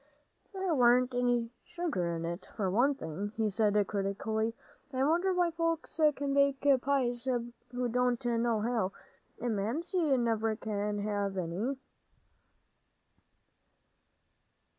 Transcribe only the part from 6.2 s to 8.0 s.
bake pies who